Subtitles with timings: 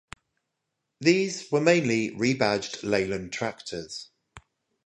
[0.99, 4.09] These were mainly rebadged Leyland tractors.